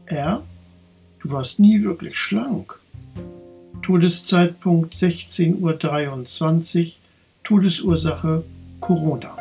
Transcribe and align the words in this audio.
Er, 0.06 0.42
du 1.20 1.32
warst 1.32 1.60
nie 1.60 1.84
wirklich 1.84 2.18
schlank. 2.18 2.80
Todeszeitpunkt 3.84 4.94
16.23 4.96 6.86
Uhr, 6.86 6.92
Todesursache 7.44 8.44
Corona. 8.80 9.38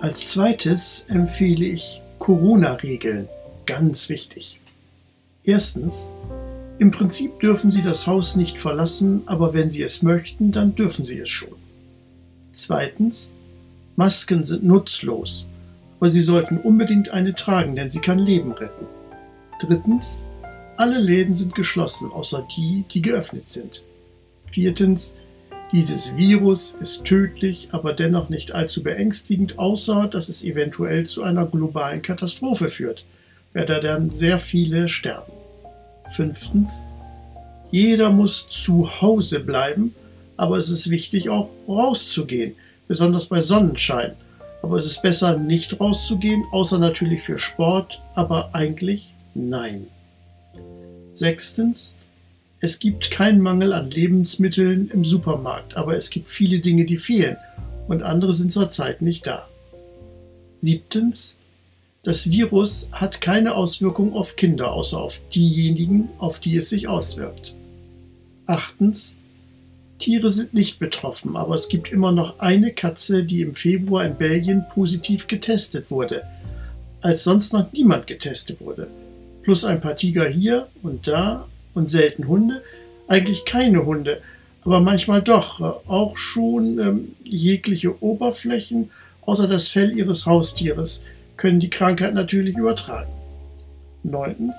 Als 0.00 0.28
zweites 0.28 1.04
empfehle 1.08 1.66
ich 1.66 2.00
Corona-Regeln, 2.20 3.28
ganz 3.66 4.08
wichtig. 4.08 4.60
Erstens, 5.42 6.12
im 6.78 6.92
Prinzip 6.92 7.40
dürfen 7.40 7.72
Sie 7.72 7.82
das 7.82 8.06
Haus 8.06 8.36
nicht 8.36 8.60
verlassen, 8.60 9.22
aber 9.26 9.52
wenn 9.52 9.72
Sie 9.72 9.82
es 9.82 10.04
möchten, 10.04 10.52
dann 10.52 10.76
dürfen 10.76 11.04
Sie 11.04 11.18
es 11.18 11.28
schon. 11.28 11.56
Zweitens, 12.52 13.32
Masken 13.96 14.44
sind 14.44 14.62
nutzlos, 14.62 15.46
aber 15.98 16.10
Sie 16.10 16.22
sollten 16.22 16.58
unbedingt 16.58 17.10
eine 17.10 17.34
tragen, 17.34 17.74
denn 17.74 17.90
sie 17.90 18.00
kann 18.00 18.20
Leben 18.20 18.52
retten. 18.52 18.86
Drittens, 19.60 20.24
alle 20.78 20.98
Läden 20.98 21.34
sind 21.34 21.54
geschlossen, 21.54 22.12
außer 22.12 22.46
die, 22.56 22.84
die 22.92 23.02
geöffnet 23.02 23.48
sind. 23.48 23.82
Viertens, 24.52 25.16
dieses 25.72 26.16
Virus 26.16 26.72
ist 26.72 27.04
tödlich, 27.04 27.68
aber 27.72 27.92
dennoch 27.92 28.28
nicht 28.28 28.52
allzu 28.52 28.82
beängstigend, 28.82 29.58
außer 29.58 30.06
dass 30.06 30.28
es 30.28 30.44
eventuell 30.44 31.04
zu 31.04 31.22
einer 31.22 31.46
globalen 31.46 32.00
Katastrophe 32.00 32.70
führt, 32.70 33.04
werde 33.52 33.80
dann 33.80 34.10
sehr 34.16 34.38
viele 34.38 34.88
sterben. 34.88 35.32
Fünftens, 36.14 36.84
jeder 37.70 38.10
muss 38.10 38.48
zu 38.48 39.00
Hause 39.00 39.40
bleiben, 39.40 39.94
aber 40.36 40.58
es 40.58 40.70
ist 40.70 40.90
wichtig 40.90 41.28
auch 41.28 41.50
rauszugehen, 41.66 42.54
besonders 42.86 43.26
bei 43.26 43.42
Sonnenschein. 43.42 44.12
Aber 44.62 44.78
es 44.78 44.86
ist 44.86 45.02
besser 45.02 45.36
nicht 45.36 45.80
rauszugehen, 45.80 46.44
außer 46.52 46.78
natürlich 46.78 47.22
für 47.22 47.38
Sport, 47.38 48.00
aber 48.14 48.54
eigentlich 48.54 49.12
nein. 49.34 49.88
Sechstens, 51.18 51.94
es 52.60 52.78
gibt 52.78 53.10
keinen 53.10 53.40
Mangel 53.40 53.72
an 53.72 53.90
Lebensmitteln 53.90 54.88
im 54.92 55.04
Supermarkt, 55.04 55.76
aber 55.76 55.96
es 55.96 56.10
gibt 56.10 56.28
viele 56.28 56.60
Dinge, 56.60 56.84
die 56.84 56.96
fehlen 56.96 57.36
und 57.88 58.04
andere 58.04 58.32
sind 58.32 58.52
zurzeit 58.52 59.02
nicht 59.02 59.26
da. 59.26 59.48
Siebtens, 60.60 61.34
das 62.04 62.30
Virus 62.30 62.88
hat 62.92 63.20
keine 63.20 63.56
Auswirkung 63.56 64.14
auf 64.14 64.36
Kinder, 64.36 64.72
außer 64.72 65.00
auf 65.00 65.18
diejenigen, 65.34 66.08
auf 66.18 66.38
die 66.38 66.56
es 66.56 66.70
sich 66.70 66.86
auswirkt. 66.86 67.56
Achtens, 68.46 69.16
Tiere 69.98 70.30
sind 70.30 70.54
nicht 70.54 70.78
betroffen, 70.78 71.36
aber 71.36 71.56
es 71.56 71.68
gibt 71.68 71.90
immer 71.90 72.12
noch 72.12 72.38
eine 72.38 72.72
Katze, 72.72 73.24
die 73.24 73.40
im 73.40 73.56
Februar 73.56 74.06
in 74.06 74.14
Belgien 74.14 74.66
positiv 74.72 75.26
getestet 75.26 75.90
wurde, 75.90 76.22
als 77.00 77.24
sonst 77.24 77.52
noch 77.52 77.72
niemand 77.72 78.06
getestet 78.06 78.60
wurde 78.60 78.86
plus 79.48 79.64
ein 79.64 79.80
paar 79.80 79.96
Tiger 79.96 80.28
hier 80.28 80.68
und 80.82 81.08
da 81.08 81.48
und 81.72 81.88
selten 81.88 82.28
Hunde. 82.28 82.60
Eigentlich 83.06 83.46
keine 83.46 83.86
Hunde, 83.86 84.20
aber 84.62 84.80
manchmal 84.80 85.22
doch. 85.22 85.62
Auch 85.88 86.18
schon 86.18 86.78
ähm, 86.78 87.16
jegliche 87.24 88.02
Oberflächen, 88.02 88.90
außer 89.22 89.48
das 89.48 89.68
Fell 89.68 89.96
ihres 89.96 90.26
Haustieres, 90.26 91.02
können 91.38 91.60
die 91.60 91.70
Krankheit 91.70 92.12
natürlich 92.12 92.58
übertragen. 92.58 93.10
Neuntens. 94.02 94.58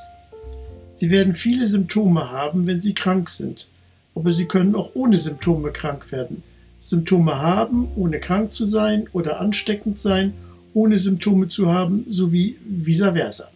Sie 0.95 1.11
werden 1.11 1.35
viele 1.35 1.69
Symptome 1.69 2.31
haben, 2.31 2.65
wenn 2.65 2.79
sie 2.79 2.95
krank 2.95 3.29
sind. 3.29 3.67
Aber 4.15 4.33
sie 4.33 4.45
können 4.45 4.73
auch 4.73 4.95
ohne 4.95 5.19
Symptome 5.19 5.69
krank 5.69 6.11
werden. 6.11 6.41
Symptome 6.81 7.39
haben, 7.39 7.89
ohne 7.95 8.19
krank 8.19 8.53
zu 8.53 8.65
sein 8.65 9.07
oder 9.13 9.39
ansteckend 9.39 9.99
sein, 9.99 10.33
ohne 10.73 10.97
Symptome 10.97 11.47
zu 11.47 11.71
haben, 11.71 12.07
sowie 12.09 12.55
vice 12.65 13.11
versa. 13.13 13.49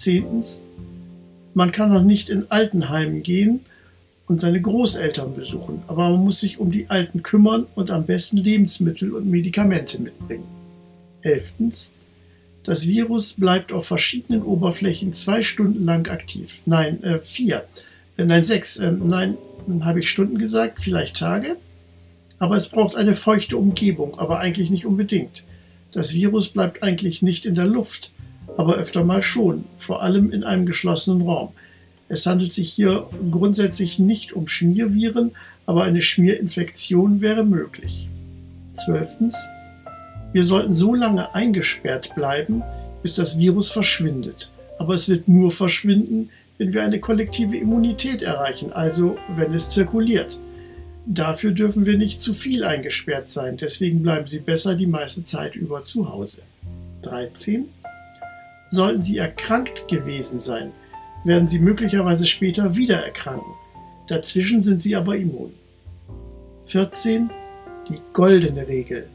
Zehntens, 0.00 0.62
man 1.52 1.72
kann 1.72 1.92
noch 1.92 2.02
nicht 2.02 2.30
in 2.30 2.50
Altenheimen 2.50 3.22
gehen 3.22 3.60
und 4.26 4.40
seine 4.40 4.60
Großeltern 4.60 5.34
besuchen, 5.34 5.82
aber 5.88 6.08
man 6.08 6.24
muss 6.24 6.40
sich 6.40 6.58
um 6.58 6.72
die 6.72 6.88
Alten 6.88 7.22
kümmern 7.22 7.66
und 7.74 7.90
am 7.90 8.06
besten 8.06 8.38
Lebensmittel 8.38 9.12
und 9.12 9.28
Medikamente 9.28 10.00
mitbringen. 10.00 10.48
Elftens, 11.22 11.92
das 12.64 12.86
Virus 12.86 13.34
bleibt 13.34 13.72
auf 13.72 13.86
verschiedenen 13.86 14.42
Oberflächen 14.42 15.12
zwei 15.12 15.42
Stunden 15.42 15.84
lang 15.84 16.08
aktiv. 16.08 16.56
Nein, 16.66 17.02
äh, 17.02 17.18
vier. 17.18 17.64
Äh, 18.16 18.24
nein, 18.24 18.46
sechs. 18.46 18.76
Äh, 18.76 18.92
nein, 18.92 19.36
habe 19.80 20.00
ich 20.00 20.10
Stunden 20.10 20.38
gesagt, 20.38 20.80
vielleicht 20.80 21.16
Tage. 21.16 21.56
Aber 22.38 22.56
es 22.56 22.68
braucht 22.68 22.96
eine 22.96 23.14
feuchte 23.14 23.56
Umgebung, 23.56 24.18
aber 24.18 24.40
eigentlich 24.40 24.70
nicht 24.70 24.86
unbedingt. 24.86 25.42
Das 25.92 26.14
Virus 26.14 26.48
bleibt 26.48 26.82
eigentlich 26.82 27.20
nicht 27.20 27.44
in 27.44 27.54
der 27.54 27.66
Luft, 27.66 28.12
aber 28.56 28.74
öfter 28.74 29.04
mal 29.04 29.22
schon, 29.22 29.64
vor 29.78 30.02
allem 30.02 30.30
in 30.30 30.44
einem 30.44 30.66
geschlossenen 30.66 31.22
Raum. 31.22 31.50
Es 32.08 32.26
handelt 32.26 32.52
sich 32.52 32.72
hier 32.72 33.06
grundsätzlich 33.30 33.98
nicht 33.98 34.32
um 34.32 34.48
Schmierviren, 34.48 35.32
aber 35.66 35.84
eine 35.84 36.02
Schmierinfektion 36.02 37.20
wäre 37.20 37.44
möglich. 37.44 38.08
Zwölftens. 38.74 39.36
Wir 40.32 40.44
sollten 40.44 40.74
so 40.74 40.94
lange 40.94 41.34
eingesperrt 41.34 42.14
bleiben, 42.14 42.62
bis 43.02 43.14
das 43.14 43.38
Virus 43.38 43.70
verschwindet. 43.70 44.50
Aber 44.78 44.94
es 44.94 45.08
wird 45.08 45.28
nur 45.28 45.50
verschwinden, 45.50 46.30
wenn 46.58 46.72
wir 46.72 46.82
eine 46.82 47.00
kollektive 47.00 47.56
Immunität 47.56 48.22
erreichen, 48.22 48.72
also 48.72 49.16
wenn 49.36 49.54
es 49.54 49.70
zirkuliert. 49.70 50.38
Dafür 51.06 51.52
dürfen 51.52 51.86
wir 51.86 51.96
nicht 51.96 52.20
zu 52.20 52.32
viel 52.32 52.64
eingesperrt 52.64 53.28
sein, 53.28 53.56
deswegen 53.56 54.02
bleiben 54.02 54.28
Sie 54.28 54.40
besser 54.40 54.74
die 54.74 54.86
meiste 54.86 55.24
Zeit 55.24 55.56
über 55.56 55.82
zu 55.84 56.12
Hause. 56.12 56.42
13. 57.02 57.68
Sollten 58.70 59.02
Sie 59.02 59.18
erkrankt 59.18 59.88
gewesen 59.88 60.40
sein, 60.40 60.72
werden 61.24 61.48
Sie 61.48 61.58
möglicherweise 61.58 62.26
später 62.26 62.76
wieder 62.76 63.04
erkranken. 63.04 63.52
Dazwischen 64.08 64.62
sind 64.62 64.82
Sie 64.82 64.94
aber 64.94 65.16
immun. 65.16 65.52
14. 66.66 67.30
Die 67.88 67.98
goldene 68.12 68.68
Regel. 68.68 69.06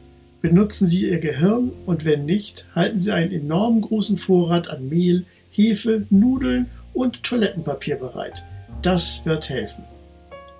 Benutzen 0.42 0.86
Sie 0.86 1.08
Ihr 1.08 1.18
Gehirn 1.18 1.72
und 1.86 2.04
wenn 2.04 2.26
nicht, 2.26 2.66
halten 2.74 3.00
Sie 3.00 3.10
einen 3.12 3.32
enorm 3.32 3.80
großen 3.80 4.18
Vorrat 4.18 4.68
an 4.68 4.88
Mehl, 4.88 5.24
Hefe, 5.50 6.06
Nudeln 6.10 6.66
und 6.92 7.22
Toilettenpapier 7.22 7.96
bereit. 7.96 8.42
Das 8.82 9.24
wird 9.24 9.48
helfen. 9.48 9.84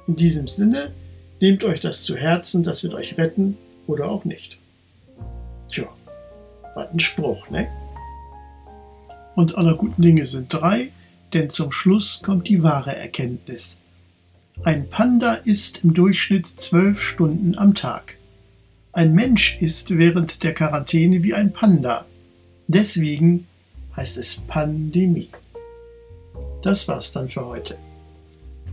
In 0.07 0.17
diesem 0.17 0.49
Sinne, 0.49 0.91
nehmt 1.41 1.65
euch 1.65 1.81
das 1.81 2.03
zu 2.03 2.17
Herzen, 2.17 2.63
das 2.63 2.83
wird 2.83 2.95
euch 2.95 3.19
retten 3.19 3.59
oder 3.87 4.09
auch 4.09 4.25
nicht. 4.25 4.57
Tja, 5.71 5.87
was 6.75 6.91
ein 6.91 7.01
Spruch, 7.01 7.51
ne? 7.51 7.69
Und 9.37 9.57
aller 9.57 9.77
guten 9.77 10.03
Dinge 10.03 10.27
sind 10.27 10.53
drei, 10.53 10.89
denn 11.33 11.51
zum 11.51 11.71
Schluss 11.71 12.21
kommt 12.23 12.49
die 12.49 12.63
wahre 12.65 12.97
Erkenntnis. 12.97 13.79
Ein 14.65 14.89
Panda 14.89 15.35
isst 15.35 15.85
im 15.85 15.95
Durchschnitt 15.95 16.47
zwölf 16.47 17.01
Stunden 17.01 17.57
am 17.57 17.75
Tag. 17.75 18.17
Ein 18.93 19.15
Mensch 19.15 19.59
isst 19.61 19.97
während 19.97 20.43
der 20.43 20.55
Quarantäne 20.55 21.23
wie 21.23 21.35
ein 21.35 21.53
Panda. 21.53 22.07
Deswegen 22.67 23.47
heißt 23.95 24.17
es 24.17 24.41
Pandemie. 24.49 25.29
Das 26.63 26.89
war's 26.89 27.13
dann 27.13 27.29
für 27.29 27.45
heute. 27.45 27.77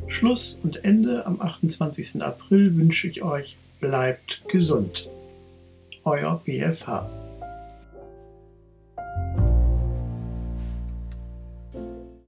Schluss 0.07 0.57
und 0.63 0.85
Ende 0.85 1.25
am 1.25 1.41
28. 1.41 2.23
April 2.23 2.75
wünsche 2.77 3.07
ich 3.07 3.21
euch, 3.21 3.57
bleibt 3.81 4.41
gesund. 4.47 5.09
Euer 6.05 6.41
BFH. 6.45 7.22